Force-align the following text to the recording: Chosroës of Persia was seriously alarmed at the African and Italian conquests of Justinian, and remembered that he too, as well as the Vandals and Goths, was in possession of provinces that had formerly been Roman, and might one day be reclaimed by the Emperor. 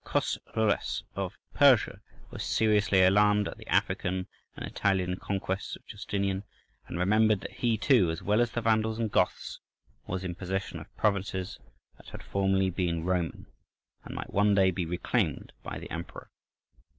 Chosroës 0.03 1.03
of 1.13 1.37
Persia 1.53 2.01
was 2.31 2.43
seriously 2.43 3.03
alarmed 3.03 3.47
at 3.47 3.59
the 3.59 3.67
African 3.67 4.25
and 4.55 4.65
Italian 4.65 5.17
conquests 5.17 5.75
of 5.75 5.85
Justinian, 5.85 6.41
and 6.87 6.97
remembered 6.97 7.41
that 7.41 7.57
he 7.57 7.77
too, 7.77 8.09
as 8.09 8.23
well 8.23 8.41
as 8.41 8.49
the 8.49 8.61
Vandals 8.61 8.97
and 8.97 9.11
Goths, 9.11 9.59
was 10.07 10.23
in 10.23 10.33
possession 10.33 10.79
of 10.79 10.97
provinces 10.97 11.59
that 11.97 12.09
had 12.09 12.23
formerly 12.23 12.71
been 12.71 13.05
Roman, 13.05 13.45
and 14.03 14.15
might 14.15 14.33
one 14.33 14.55
day 14.55 14.71
be 14.71 14.87
reclaimed 14.87 15.53
by 15.61 15.77
the 15.77 15.91
Emperor. 15.91 16.31